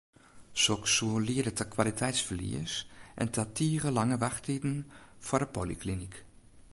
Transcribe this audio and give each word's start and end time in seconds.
Soks 0.61 0.91
soe 0.95 1.17
liede 1.27 1.51
ta 1.55 1.65
kwaliteitsferlies 1.75 2.73
en 3.21 3.27
ta 3.35 3.43
tige 3.57 3.89
lange 3.97 4.17
wachttiden 4.23 4.77
foar 5.25 5.41
de 5.43 5.47
polyklinyk. 5.55 6.15